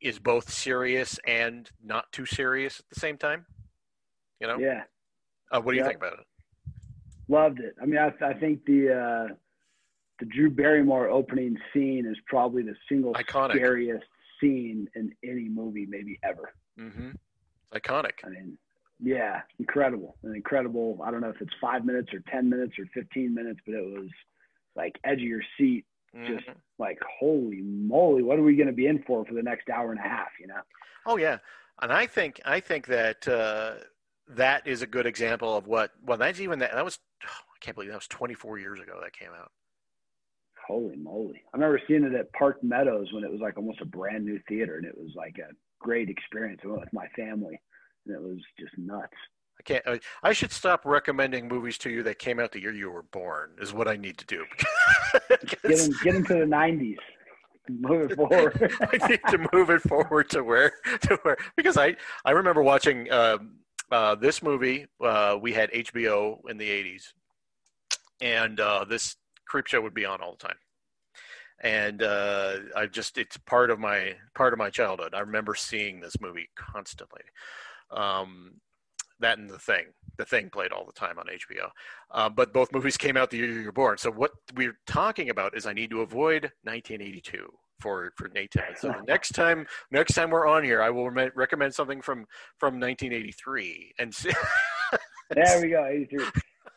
[0.00, 3.44] is both serious and not too serious at the same time.
[4.40, 4.84] You know, Yeah,
[5.52, 6.26] uh, what do you think about it?
[7.28, 7.74] loved it.
[7.80, 9.34] I mean, I, I think the uh,
[10.20, 13.56] the Drew Barrymore opening scene is probably the single Iconic.
[13.56, 14.04] scariest
[14.44, 16.52] scene in any movie maybe ever.
[16.78, 17.10] Mm-hmm.
[17.72, 18.12] It's iconic.
[18.24, 18.58] I mean,
[19.00, 21.00] yeah, incredible, an incredible.
[21.04, 23.84] I don't know if it's five minutes or ten minutes or fifteen minutes, but it
[23.84, 24.08] was
[24.76, 25.84] like edge of your seat.
[26.28, 26.54] Just Mhm.
[26.78, 29.90] like holy moly, what are we going to be in for for the next hour
[29.90, 30.28] and a half?
[30.40, 30.60] You know?
[31.06, 31.38] Oh yeah,
[31.82, 33.74] and I think I think that uh,
[34.28, 35.90] that is a good example of what.
[36.04, 36.72] Well, that's even that.
[36.72, 39.50] That was oh, I can't believe that was 24 years ago that came out.
[40.66, 41.42] Holy moly!
[41.52, 44.40] I remember seeing it at Park Meadows when it was like almost a brand new
[44.48, 46.60] theater, and it was like a great experience.
[46.64, 47.60] I went with my family,
[48.06, 49.12] and it was just nuts.
[49.58, 49.86] I can't.
[49.86, 53.02] I, I should stop recommending movies to you that came out the year you were
[53.02, 53.50] born.
[53.60, 54.44] Is what I need to do.
[55.62, 56.96] Get in, get into the '90s,
[57.68, 58.72] move it forward.
[58.80, 60.72] I need to move it forward to where
[61.02, 63.56] to where because I I remember watching um,
[63.92, 64.86] uh, this movie.
[65.00, 67.12] Uh, we had HBO in the '80s,
[68.20, 69.16] and uh, this
[69.52, 70.56] Creepshow would be on all the time.
[71.62, 75.14] And uh, I just it's part of my part of my childhood.
[75.14, 77.22] I remember seeing this movie constantly.
[77.90, 78.60] Um,
[79.20, 79.86] that and the thing.
[80.18, 81.70] The thing played all the time on HBO.
[82.10, 83.98] Uh, but both movies came out the year you were born.
[83.98, 87.48] So what we're talking about is I need to avoid 1982
[87.80, 91.30] for for Nate So the next time next time we're on here, I will re-
[91.34, 92.26] recommend something from
[92.58, 94.30] from 1983 and see.
[95.30, 96.26] There we go, 83.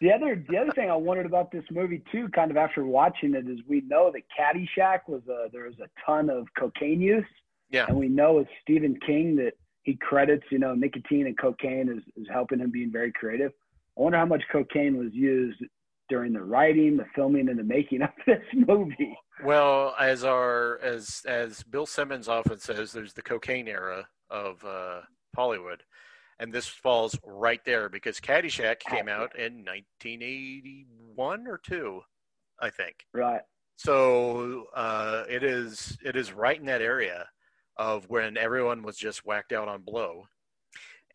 [0.02, 3.34] The other, the other thing I wondered about this movie too, kind of after watching
[3.34, 7.26] it, is we know that Caddyshack was a there was a ton of cocaine use,
[7.72, 7.86] Yeah.
[7.88, 12.04] and we know with Stephen King that he credits, you know, nicotine and cocaine is,
[12.22, 13.52] is helping him being very creative.
[13.98, 15.64] I wonder how much cocaine was used
[16.10, 19.18] during the writing, the filming, and the making of this movie.
[19.44, 25.02] Well, as our as as Bill Simmons often says, there's the cocaine era of uh,
[25.36, 25.84] Hollywood,
[26.40, 32.02] and this falls right there because Caddyshack came out in 1981 or two,
[32.62, 33.06] I think.
[33.14, 33.42] Right.
[33.78, 37.28] So uh, it is it is right in that area
[37.78, 40.24] of when everyone was just whacked out on blow,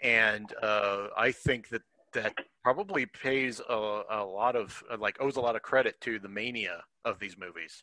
[0.01, 5.41] and uh, I think that that probably pays a, a lot of like owes a
[5.41, 7.83] lot of credit to the mania of these movies.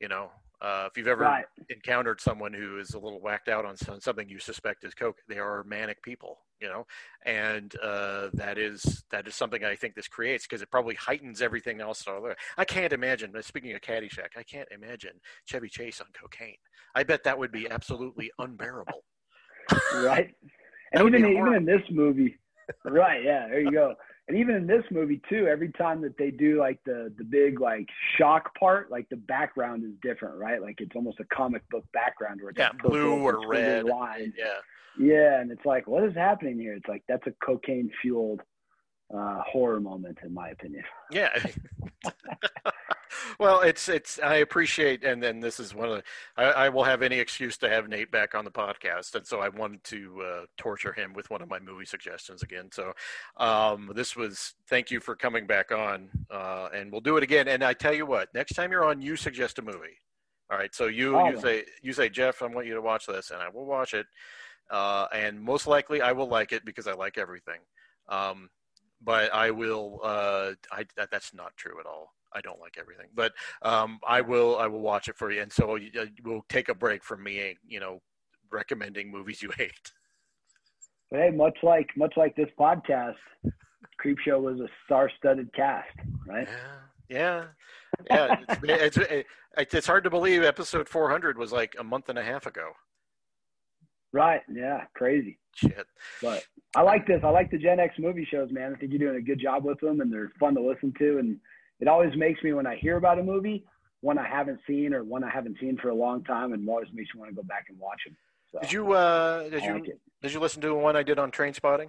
[0.00, 1.44] You know, uh, if you've ever Right.
[1.68, 5.18] encountered someone who is a little whacked out on some, something you suspect is coke,
[5.28, 6.38] they are manic people.
[6.58, 6.86] You know,
[7.26, 11.42] and uh, that is that is something I think this creates because it probably heightens
[11.42, 12.02] everything else.
[12.56, 13.34] I can't imagine.
[13.42, 16.56] Speaking of Caddyshack, I can't imagine Chevy Chase on cocaine.
[16.94, 19.04] I bet that would be absolutely unbearable.
[19.96, 20.34] right?
[20.92, 22.38] And even even in this movie,
[22.84, 23.22] right?
[23.22, 23.94] Yeah, there you go.
[24.28, 27.60] And even in this movie too, every time that they do like the the big
[27.60, 30.60] like shock part, like the background is different, right?
[30.60, 33.84] Like it's almost a comic book background where it's Yeah, like blue or red.
[33.84, 34.34] lines.
[34.36, 34.54] Yeah.
[34.98, 36.72] Yeah, and it's like, what is happening here?
[36.72, 38.40] It's like that's a cocaine fueled
[39.14, 40.82] uh, horror moment, in my opinion.
[41.10, 41.36] Yeah.
[43.38, 44.18] well, it's it's.
[44.22, 45.96] I appreciate, and then this is one of.
[45.96, 46.02] The,
[46.36, 49.40] I, I will have any excuse to have Nate back on the podcast, and so
[49.40, 52.68] I wanted to uh, torture him with one of my movie suggestions again.
[52.72, 52.92] So,
[53.36, 54.54] um, this was.
[54.68, 57.48] Thank you for coming back on, uh, and we'll do it again.
[57.48, 59.98] And I tell you what, next time you're on, you suggest a movie.
[60.50, 60.74] All right.
[60.74, 61.28] So you Oh.
[61.30, 63.94] you say you say Jeff, I want you to watch this, and I will watch
[63.94, 64.06] it.
[64.70, 67.60] Uh, and most likely, I will like it because I like everything.
[68.08, 68.50] Um,
[69.00, 70.00] but I will.
[70.02, 72.14] Uh, I that, that's not true at all.
[72.32, 74.58] I don't like everything, but um, I will.
[74.58, 77.22] I will watch it for you, and so you, uh, we'll take a break from
[77.22, 77.56] me.
[77.66, 78.02] You know,
[78.50, 79.92] recommending movies you hate.
[81.10, 83.14] But hey, much like much like this podcast,
[84.04, 85.88] Creepshow was a star-studded cast,
[86.26, 86.48] right?
[87.08, 87.44] Yeah,
[88.08, 88.36] yeah, yeah.
[88.48, 92.22] It's, it's it's it's hard to believe episode 400 was like a month and a
[92.22, 92.72] half ago.
[94.12, 94.40] Right?
[94.52, 95.38] Yeah, crazy.
[95.54, 95.86] Shit.
[96.22, 97.20] But I like this.
[97.22, 98.74] I like the Gen X movie shows, man.
[98.74, 101.18] I think you're doing a good job with them, and they're fun to listen to.
[101.18, 101.38] And
[101.80, 103.64] it always makes me when I hear about a movie,
[104.00, 106.88] one I haven't seen or one I haven't seen for a long time, and always
[106.92, 108.16] makes me want to go back and watch them.
[108.52, 110.00] So Did you uh, did I you like it.
[110.22, 111.88] did you listen to the one I did on Trainspotting?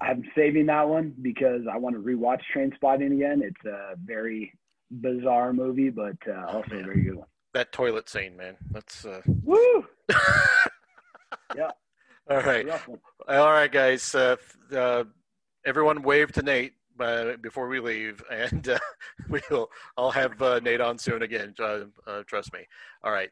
[0.00, 3.42] I'm saving that one because I want to rewatch Trainspotting again.
[3.42, 4.52] It's a very
[4.90, 7.26] bizarre movie, but uh, also a very good one.
[7.54, 8.56] That toilet scene, man.
[8.70, 9.20] That's uh...
[9.26, 9.86] Woo!
[11.56, 11.70] Yeah.
[12.30, 12.66] All right.
[13.28, 14.14] All right, guys.
[14.14, 14.36] Uh,
[14.74, 15.04] uh,
[15.64, 18.78] everyone, wave to Nate uh, before we leave, and uh,
[19.28, 19.70] we'll.
[19.96, 21.54] I'll have uh, Nate on soon again.
[21.58, 22.60] Uh, uh, trust me.
[23.02, 23.30] All right.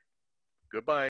[0.72, 0.98] Goodbye.